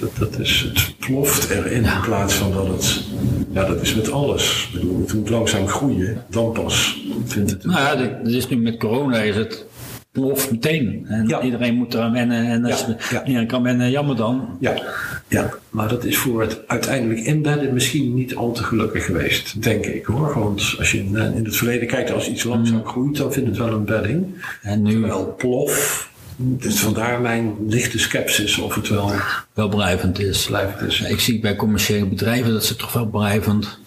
[0.00, 1.94] Dat, dat is, het ploft erin ja.
[1.96, 3.04] in plaats van dat het.
[3.52, 4.68] Ja, dat is met alles.
[4.72, 7.64] Ik bedoel, het moet langzaam groeien, dan pas vindt het.
[7.64, 9.64] Nou ja, dit is nu met corona is het
[10.12, 11.06] plof meteen.
[11.08, 11.42] En ja.
[11.42, 12.46] iedereen moet eraan wennen.
[12.46, 14.56] En als ja, iedereen kan wennen, jammer dan.
[14.60, 14.82] Ja.
[15.28, 19.86] ja, maar dat is voor het uiteindelijk inbedden misschien niet al te gelukkig geweest, denk
[19.86, 20.38] ik hoor.
[20.38, 22.86] Want als je in, in het verleden kijkt, als iets langzaam mm.
[22.86, 24.44] groeit, dan vindt het wel een bedding.
[24.62, 26.08] En nu wel plof.
[26.42, 29.12] Dus vandaar mijn lichte sceptisch of het wel,
[29.54, 30.46] wel blijvend is.
[30.46, 31.00] blijvend is.
[31.00, 33.78] Ik zie bij commerciële bedrijven dat ze toch wel blijvend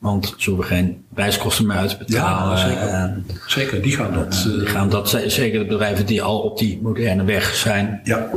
[0.00, 2.58] want ze hoeven geen reiskosten meer uit te betalen.
[2.58, 2.88] Ja, zeker.
[2.88, 4.44] En, zeker, die gaan dat.
[4.46, 8.00] Uh, die gaan dat zeker de bedrijven die al op die moderne weg zijn.
[8.04, 8.30] Ja.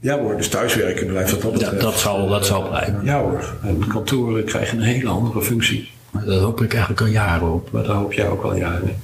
[0.00, 1.70] Ja hoor, dus thuiswerken blijft dat altijd.
[1.70, 3.00] Dat, dat, zal, dat zal blijven.
[3.04, 5.90] Ja hoor, en kantoren krijgen een hele andere functie.
[6.24, 7.70] Dat hoop ik eigenlijk al jaren op.
[7.70, 8.96] Maar daar hoop jij ook al jaren.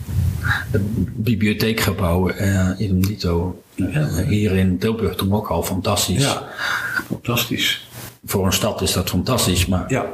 [0.71, 0.81] De
[1.15, 4.09] bibliotheekgebouwen, uh, in dito, ja.
[4.29, 6.23] hier in Tilburg toen ook al fantastisch.
[6.23, 6.43] Ja,
[7.07, 7.89] fantastisch.
[8.25, 10.07] Voor een stad is dat fantastisch, maar ja,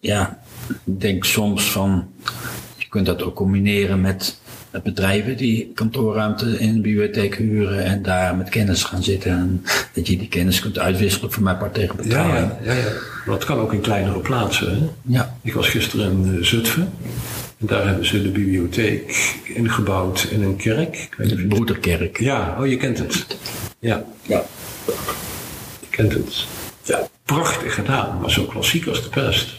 [0.00, 0.38] ja
[0.84, 2.08] denk soms van,
[2.76, 4.38] je kunt dat ook combineren met
[4.82, 9.30] bedrijven die kantoorruimte in een bibliotheek huren en daar met kennis gaan zitten.
[9.30, 12.34] En dat je die kennis kunt uitwisselen voor mijn part tegen betaling.
[12.34, 12.90] Ja, ja, ja, ja.
[13.26, 14.70] Maar dat kan ook in kleinere plaatsen.
[14.70, 14.86] Hè?
[15.02, 15.36] Ja.
[15.42, 16.92] Ik was gisteren in uh, Zutphen.
[17.58, 21.08] En daar hebben ze de bibliotheek ingebouwd in een kerk.
[21.16, 22.20] De Broederkerk.
[22.20, 23.36] Ja, oh je kent het.
[23.78, 24.04] Ja.
[24.22, 24.42] ja.
[25.80, 26.44] Je kent het.
[26.82, 29.54] Ja, prachtig gedaan, maar zo klassiek als de pest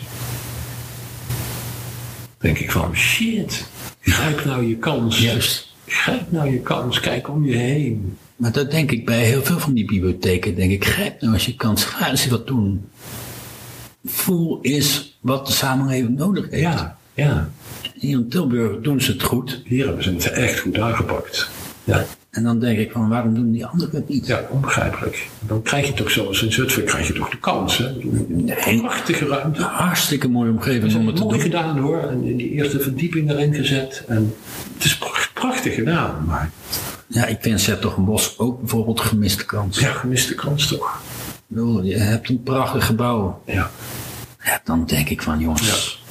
[2.46, 3.66] denk ik van shit,
[4.02, 5.20] grijp nou je kans.
[5.20, 5.74] Juist.
[5.86, 8.18] Grijp nou je kans, kijk om je heen.
[8.36, 10.56] Maar dat denk ik bij heel veel van die bibliotheken.
[10.56, 12.90] Denk ik, grijp nou als je kans, ga eens wat doen.
[14.06, 16.62] Voel is wat de samenleving nodig heeft.
[16.62, 17.50] Ja, ja.
[17.96, 19.62] Hier in Tilburg doen ze het goed.
[19.66, 21.50] Hier hebben ze het echt goed aangepakt.
[21.84, 22.06] Ja.
[22.36, 24.28] En dan denk ik van, waarom doen die anderen het niet?
[24.28, 25.28] Ja, onbegrijpelijk.
[25.40, 27.92] Dan krijg je toch zoals in Zutphen, krijg je toch de kans, hè?
[28.28, 29.62] Nee, prachtige ruimte.
[29.62, 31.44] Hartstikke mooie omgeving om het te mooi doen.
[31.44, 32.00] gedaan hoor.
[32.00, 34.04] En in die eerste verdieping erin gezet.
[34.08, 34.34] En
[34.74, 34.98] het is
[35.34, 36.52] prachtig gedaan, maar...
[37.08, 39.80] Ja, ik vind bos ook bijvoorbeeld gemiste kans.
[39.80, 41.02] Ja, gemiste kans toch.
[41.84, 43.42] Je hebt een prachtig gebouw.
[43.46, 43.72] Ja.
[44.44, 45.68] ja dan denk ik van, jongens...
[45.68, 46.05] Ja.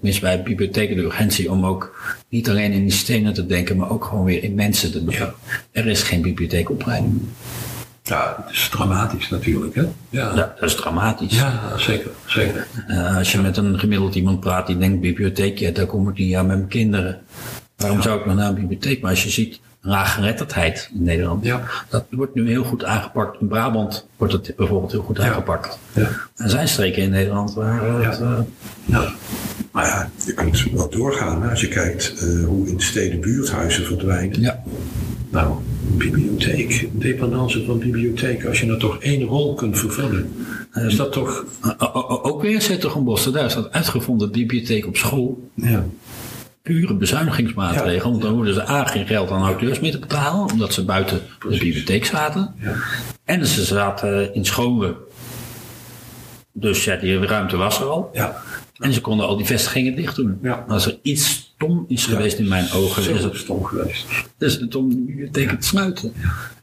[0.00, 1.96] Mis bij bibliotheken de urgentie om ook
[2.28, 5.34] niet alleen in die stenen te denken, maar ook gewoon weer in mensen te denken.
[5.70, 7.20] Er is geen bibliotheekopleiding.
[8.02, 9.82] Ja, het is dramatisch natuurlijk, hè?
[9.82, 11.34] Ja, ja dat is dramatisch.
[11.34, 12.66] Ja, zeker, zeker.
[12.88, 16.18] Uh, als je met een gemiddeld iemand praat die denkt bibliotheek, ja, daar kom ik
[16.18, 17.20] niet aan met mijn kinderen.
[17.76, 19.00] Waarom zou ik nog naar een bibliotheek?
[19.00, 21.60] Maar als je ziet laaggeletterdheid in Nederland, ja.
[21.88, 23.40] dat wordt nu heel goed aangepakt.
[23.40, 25.78] In Brabant wordt het bijvoorbeeld heel goed aangepakt.
[25.92, 26.08] Ja.
[26.36, 28.38] Er zijn streken in Nederland waar het, uh,
[28.84, 29.12] ja.
[29.70, 33.84] Maar ja, je kunt wel doorgaan hè, als je kijkt uh, hoe in steden buurthuizen
[33.84, 34.40] verdwijnen.
[34.40, 34.62] Ja.
[35.30, 35.54] Nou,
[35.96, 40.32] bibliotheek, dependance van bibliotheek, als je nou toch één rol kunt vervullen,
[40.74, 41.44] is dat toch...
[42.22, 45.48] Ook weer Zettergenbossen, daar staat uitgevonden bibliotheek op school.
[45.54, 45.84] Ja.
[46.62, 48.10] Pure bezuinigingsmaatregel, Ja.
[48.10, 51.20] want dan hoefden ze A geen geld aan auteurs meer te betalen, omdat ze buiten
[51.38, 51.58] Precies.
[51.58, 52.54] de bibliotheek zaten.
[52.60, 52.74] Ja.
[53.24, 54.94] En ze zaten in scholen.
[56.52, 58.10] Dus ja, die ruimte was er al.
[58.12, 58.42] Ja.
[58.78, 60.38] En ze konden al die vestigingen dicht doen.
[60.42, 60.64] Ja.
[60.68, 64.06] Als er iets stom is geweest in mijn ogen, Zo is het, stom geweest.
[64.38, 66.12] is het om te sluiten.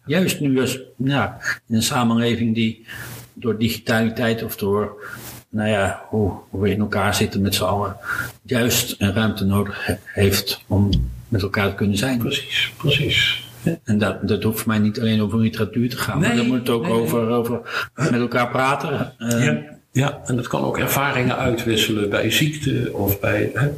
[0.05, 2.85] Juist nu als, ja, in een samenleving die
[3.33, 5.03] door digitaliteit of door,
[5.49, 7.97] nou ja, hoe, hoe we in elkaar zitten met z'n allen,
[8.43, 10.89] juist een ruimte nodig he- heeft om
[11.27, 12.17] met elkaar te kunnen zijn.
[12.19, 13.43] Precies, precies.
[13.83, 16.69] En dat, dat hoeft voor mij niet alleen over literatuur te gaan, maar dat moet
[16.69, 19.13] ook nee, over, over met elkaar praten.
[19.17, 19.74] Eh, Ja.
[19.95, 23.69] Ja, en dat kan ook ervaringen uitwisselen bij ziekte of bij, hè,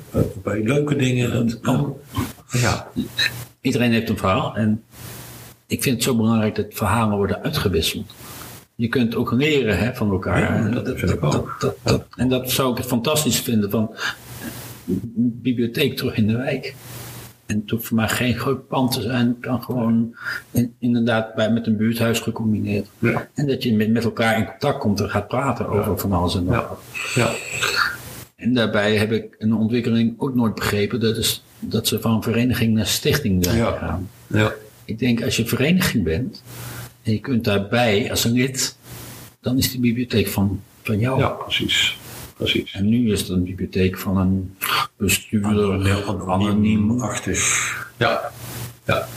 [0.44, 1.48] bij leuke dingen.
[1.48, 1.98] Dat kan.
[2.52, 2.88] Ja,
[3.62, 4.84] Iedereen heeft een verhaal en
[5.68, 8.14] ik vind het zo belangrijk dat verhalen worden uitgewisseld.
[8.76, 10.40] Je kunt ook leren hè, van elkaar.
[10.40, 11.32] Ja, En dat vind ik ook.
[11.32, 13.96] dat- dat- dat- en dat zou ik het fantastisch vinden van
[15.16, 16.76] bibliotheek terug in de wijk.
[17.48, 19.28] En het hoeft voor mij geen groot pand te zijn.
[19.28, 20.16] Het kan gewoon
[20.52, 22.88] in- inderdaad bij, met een buurthuis gecombineerd.
[23.00, 23.28] Ja.
[23.34, 26.36] En dat je met, met elkaar in contact komt en gaat praten over van alles
[26.36, 26.80] en nog wat.
[27.16, 27.32] ja.
[28.36, 31.00] En daarbij heb ik een ontwikkeling ook nooit begrepen.
[31.00, 33.72] Dat is dat ze van vereniging naar stichting zijn Ja.
[33.72, 34.10] gegaan.
[34.28, 34.54] ja.
[34.86, 36.44] Ik denk als je vereniging bent
[37.04, 38.76] en je kunt daarbij als een lid,
[39.42, 41.20] dan is die bibliotheek van, van jou.
[41.20, 41.98] ja precies.
[42.38, 42.72] Precies.
[42.74, 44.56] En nu is het een bibliotheek van een
[44.98, 47.02] bestuurder, Anoniem, anoniem.
[47.02, 47.40] achtig.
[47.98, 48.32] Ja,
[48.86, 49.08] ja.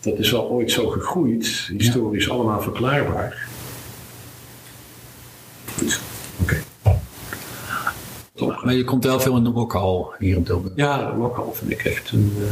[0.00, 3.48] Dat is wel ooit zo gegroeid, historisch allemaal verklaarbaar.
[5.78, 6.00] Goed,
[6.42, 6.62] oké.
[8.64, 10.72] Maar je komt wel veel in de bokhal hier in Tilburg.
[10.76, 12.32] Ja, de lokal vind ik echt een.
[12.40, 12.46] eh,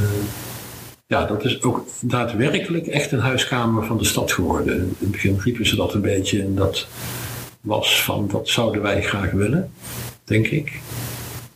[1.07, 4.75] ja, dat is ook daadwerkelijk echt een huiskamer van de stad geworden.
[4.79, 6.87] In het begin riepen ze dat een beetje en dat
[7.63, 9.73] was van dat zouden wij graag willen,
[10.25, 10.81] denk ik.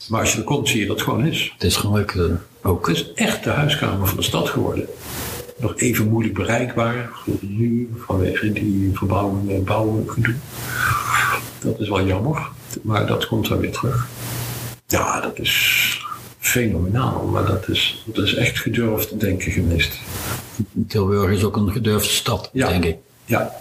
[0.09, 1.51] Maar als je er komt, zie je dat het gewoon is.
[1.53, 2.25] Het is gewoon leuk eh,
[2.71, 2.87] ook.
[2.89, 4.87] Het is echt de huiskamer van de stad geworden.
[5.59, 10.35] Nog even moeilijk bereikbaar nu vanwege die verbouwing en bouwen gedoe.
[11.59, 12.49] Dat is wel jammer,
[12.83, 14.09] maar dat komt dan weer terug.
[14.87, 16.01] Ja, dat is
[16.39, 19.99] fenomenaal, maar dat is, dat is echt gedurfd denken geweest.
[20.89, 22.69] Tilburg is ook een gedurfde stad, Ja.
[22.69, 22.97] denk ik.
[23.25, 23.53] Ja,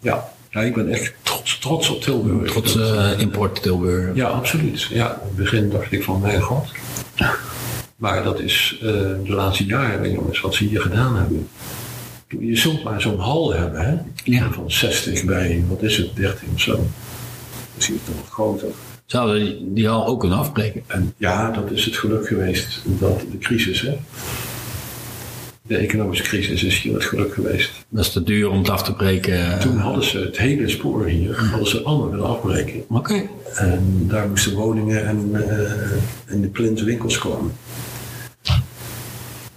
[0.00, 0.32] ja.
[0.54, 2.50] Ja ik ben echt trots, trots op Tilburg.
[2.50, 4.14] Trots Dat- eh, import Tilburg.
[4.16, 4.82] Ja, absoluut.
[4.82, 6.68] Ja, in het begin dacht ik van, mijn god.
[7.96, 11.48] Maar dat is eh, de laatste jaren, jongens, wat ze hier gedaan hebben.
[12.38, 13.94] Je zult maar zo'n hal hebben, hè?
[14.24, 14.50] Ja.
[14.52, 16.72] Van 60 bij, wat is het, 13 of zo.
[16.76, 16.86] Dan
[17.78, 18.68] zie je het nog groter.
[19.06, 20.82] Zouden die, die hal ook kunnen afbreken?
[20.86, 23.98] En ja, dat is het geluk geweest, dat de crisis, hè?
[25.66, 27.70] De economische crisis is hier het geluk geweest.
[27.88, 29.60] Dat is te duur om het af te breken.
[29.60, 32.84] Toen hadden ze het hele spoor hier, hadden ze allemaal willen afbreken.
[32.88, 33.22] Oké.
[33.54, 35.30] En daar moesten woningen en,
[36.26, 37.52] en de plint winkels komen.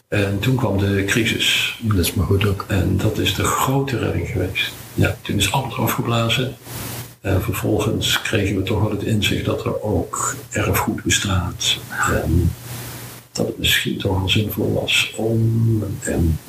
[0.07, 1.79] En toen kwam de crisis.
[1.81, 2.65] Dat is maar goed ook.
[2.67, 4.71] En dat is de grote redding geweest.
[4.93, 6.55] Ja, toen is alles afgeblazen.
[7.21, 11.77] En vervolgens kregen we toch wel het inzicht dat er ook erfgoed bestaat.
[12.23, 12.51] En
[13.37, 15.83] dat het misschien toch wel zinvol was om.
[16.01, 16.39] En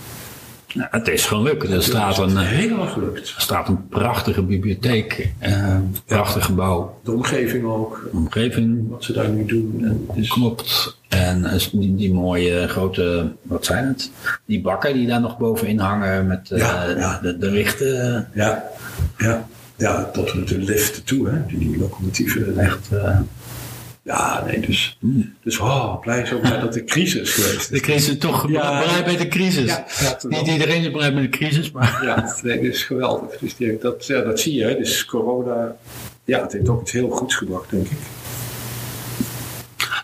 [0.74, 1.62] Nou, het is gewoon leuk.
[1.64, 3.28] Er staat het een, is eh, helemaal gelukt.
[3.36, 5.32] er staat een prachtige bibliotheek.
[5.38, 6.98] eh, prachtig gebouw.
[7.04, 9.78] De omgeving ook, Omgeving wat ze daar nu doen.
[9.84, 10.96] En is, klopt.
[11.08, 14.10] En eh, die, die mooie grote, wat zijn het?
[14.44, 17.18] Die bakken die daar nog bovenin hangen met eh, Ja, ja.
[17.22, 18.28] De, de lichten.
[18.34, 18.64] ja,
[19.18, 19.46] ja,
[19.76, 22.58] ja, tot met de lift toe, hè, die, locomotieven.
[22.58, 22.88] Echt.
[22.92, 23.18] eh,
[24.08, 24.98] Ja, nee, dus,
[25.42, 27.70] dus oh, blij zo blij dat de crisis is geweest.
[27.70, 28.82] de crisis toch Ja.
[28.82, 29.66] blij bij de crisis.
[29.70, 29.86] Ja.
[30.28, 33.38] Niet iedereen is blij met de crisis, maar Ja, nee, dat is geweldig.
[33.38, 34.74] Dus die- dat, ja, dat zie je, hè.
[34.76, 35.76] dus corona,
[36.24, 37.96] ja, het heeft ook iets heel goeds gebracht, denk ik.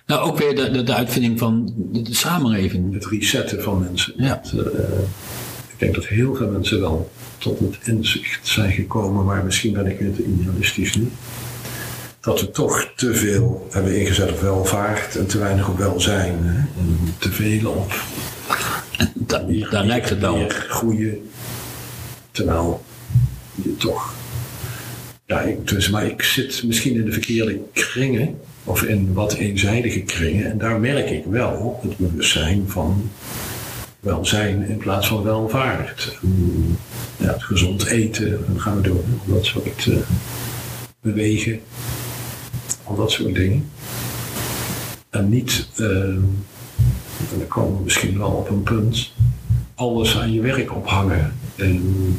[0.07, 2.95] nou, ook weer de, de, de uitvinding van de, de samenleving.
[2.95, 4.13] Het resetten van mensen.
[4.17, 4.41] Ja.
[4.53, 4.83] Dat, eh,
[5.73, 9.87] ik denk dat heel veel mensen wel tot het inzicht zijn gekomen, maar misschien ben
[9.87, 11.09] ik weer te idealistisch nu.
[12.25, 16.39] Dat we toch te veel hebben ingezet op welvaart en te weinig op welzijn.
[16.43, 16.57] Hè?
[16.57, 17.93] En te veel op
[19.15, 20.39] Da, daar lijkt het dan op.
[20.39, 21.31] meer groeien.
[22.31, 22.85] Terwijl
[23.55, 24.15] je toch.
[25.27, 28.39] Ja, ik, dus, maar ik zit misschien in de verkeerde kringen.
[28.65, 30.51] Of in wat eenzijdige kringen.
[30.51, 33.11] En daar merk ik wel het bewustzijn van
[34.01, 36.19] welzijn in plaats van welvaart.
[36.23, 36.79] En,
[37.17, 39.05] ja, het gezond eten, en gaan we door.
[39.25, 39.97] Dat soort eh,
[41.01, 41.61] bewegen.
[42.85, 43.71] Al dat soort dingen.
[45.11, 49.13] En niet, eh, en dan komen we misschien wel op een punt,
[49.75, 51.33] alles aan je werk ophangen.
[51.57, 52.19] En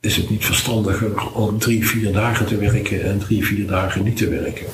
[0.00, 4.16] is het niet verstandiger om drie, vier dagen te werken en drie, vier dagen niet
[4.16, 4.66] te werken?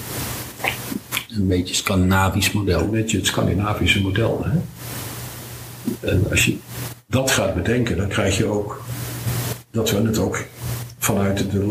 [1.29, 2.81] Een beetje Scandinavisch model.
[2.81, 4.45] Een beetje het Scandinavische model.
[4.45, 4.59] Hè?
[6.09, 6.57] En als je
[7.07, 8.85] dat gaat bedenken, dan krijg je ook
[9.71, 10.45] dat we het ook
[10.99, 11.65] vanuit de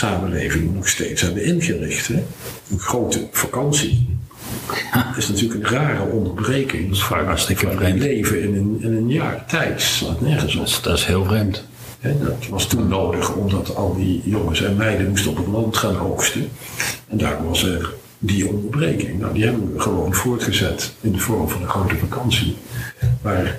[0.00, 2.08] landbouwsamenleving nog steeds hebben ingericht.
[2.08, 2.24] Hè?
[2.70, 4.08] Een grote vakantie
[5.16, 6.88] is natuurlijk een rare onderbreking.
[6.88, 7.92] Dat is hartstikke van vreemd.
[7.92, 9.82] het leven in een, in een jaar tijd.
[9.82, 10.60] Slaat nergens op.
[10.60, 11.64] Dat is, dat is heel vreemd.
[12.00, 15.98] Dat was toen nodig omdat al die jongens en meiden moesten op het land gaan
[15.98, 16.48] oogsten.
[17.08, 19.20] En daar was er die onderbreking.
[19.20, 22.56] Nou, die hebben we gewoon voortgezet in de vorm van een grote vakantie.
[23.22, 23.58] Waar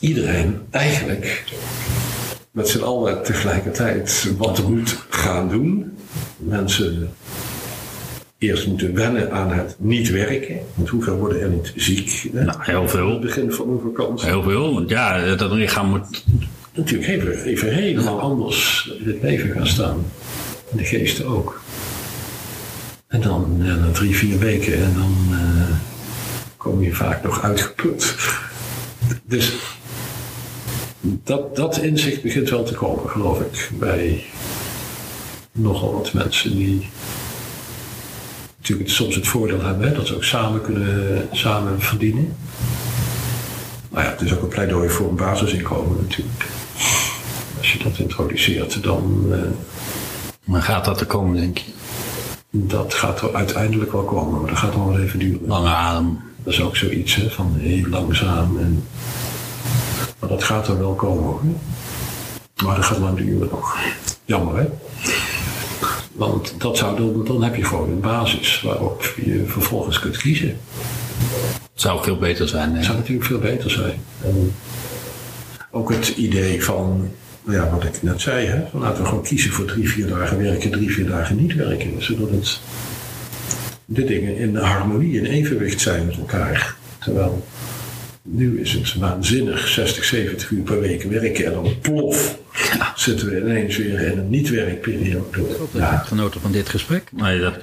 [0.00, 1.44] iedereen eigenlijk
[2.58, 5.96] met z'n allen tegelijkertijd wat moet gaan doen.
[6.36, 7.10] Mensen
[8.38, 10.58] eerst moeten wennen aan het niet werken.
[10.74, 12.30] Want hoeveel worden er niet ziek?
[12.32, 12.44] Hè?
[12.44, 13.18] Nou, heel Aan het veel.
[13.18, 14.28] begin van een vakantie.
[14.28, 14.74] Heel veel.
[14.74, 16.24] Want ja, dat lichaam moet...
[16.72, 20.04] natuurlijk even, even helemaal anders in het leven gaan staan.
[20.70, 21.60] En de geesten ook.
[23.08, 25.76] En dan ja, na drie, vier weken en dan eh,
[26.56, 28.14] kom je vaak nog uitgeput.
[29.24, 29.52] Dus
[31.00, 34.24] dat, dat inzicht begint wel te komen, geloof ik, bij
[35.52, 36.88] nogal wat mensen die
[38.56, 42.36] natuurlijk soms het voordeel hebben hè, dat ze ook samen kunnen samen verdienen.
[43.90, 46.46] Maar ja, het is ook een pleidooi voor een basisinkomen natuurlijk.
[47.58, 49.38] Als je dat introduceert, dan eh,
[50.44, 51.70] Maar gaat dat er komen, denk je?
[52.50, 55.46] dat gaat er uiteindelijk wel komen, maar dat gaat nog wel even duren.
[55.46, 56.18] Lange adem.
[56.42, 58.58] Dat is ook zoiets hè, van heel langzaam.
[58.58, 58.84] En,
[60.18, 61.40] maar dat gaat er wel komen hoor.
[62.64, 63.76] Maar dat gaat lang duren nog.
[64.24, 64.66] Jammer hè?
[66.12, 70.58] Want dat zou dan, dan heb je gewoon een basis waarop je vervolgens kunt kiezen.
[71.72, 72.74] Het zou veel beter zijn.
[72.74, 74.00] Het zou natuurlijk veel beter zijn.
[74.24, 74.54] En
[75.70, 77.10] ook het idee van,
[77.44, 80.06] nou ja, wat ik net zei, hè, van laten we gewoon kiezen voor drie, vier
[80.06, 82.02] dagen werken, drie, vier dagen niet werken.
[82.02, 82.60] Zodat het,
[83.84, 86.76] de dingen in harmonie, in evenwicht zijn met elkaar.
[86.98, 87.44] Terwijl
[88.22, 92.38] nu is het waanzinnig 60, 70 uur per week werken en dan plof
[92.94, 95.42] zitten we ineens weer in een niet-werkperiode.
[95.72, 95.78] Ja.
[95.78, 97.10] Ja, Genoten van dit gesprek.
[97.12, 97.54] Nee, dat,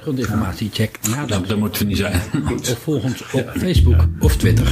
[0.72, 0.98] check.
[1.02, 2.20] Ja, dat, Nou, dat moeten we niet zijn.
[2.44, 2.70] goed.
[2.70, 4.66] Of volg ons op Facebook of Twitter.